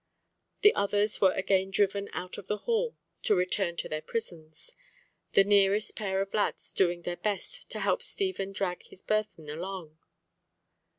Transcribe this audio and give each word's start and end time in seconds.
The 0.63 0.73
others 0.73 1.21
were 1.21 1.31
again 1.33 1.69
driven 1.69 2.09
out 2.11 2.39
of 2.39 2.47
the 2.47 2.57
hall 2.65 2.97
to 3.21 3.35
return 3.35 3.75
to 3.77 3.87
their 3.87 4.01
prisons; 4.01 4.75
the 5.33 5.43
nearest 5.43 5.95
pair 5.95 6.21
of 6.21 6.33
lads 6.33 6.73
doing 6.73 7.03
their 7.03 7.17
best 7.17 7.69
to 7.69 7.81
help 7.81 8.01
Stephen 8.01 8.51
drag 8.51 8.81
his 8.81 9.03
burthen 9.03 9.47
along. 9.47 9.99